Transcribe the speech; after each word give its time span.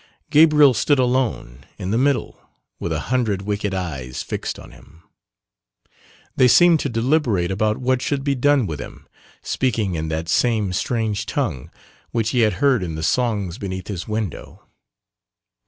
Gabriel 0.31 0.73
stood 0.73 0.97
alone 0.97 1.63
in 1.77 1.91
the 1.91 1.95
middle 1.99 2.41
with 2.79 2.91
a 2.91 2.99
hundred 3.13 3.43
wicked 3.43 3.71
eyes 3.71 4.23
fixed 4.23 4.57
on 4.57 4.71
him. 4.71 5.03
They 6.35 6.47
seemed 6.47 6.79
to 6.79 6.89
deliberate 6.89 7.51
about 7.51 7.77
what 7.77 8.01
should 8.01 8.23
be 8.23 8.33
done 8.33 8.65
with 8.65 8.79
him, 8.79 9.07
speaking 9.43 9.93
in 9.93 10.07
that 10.07 10.27
same 10.27 10.73
strange 10.73 11.27
tongue 11.27 11.69
which 12.09 12.31
he 12.31 12.39
had 12.39 12.53
heard 12.53 12.81
in 12.81 12.95
the 12.95 13.03
songs 13.03 13.59
beneath 13.59 13.89
his 13.89 14.07
window. 14.07 14.63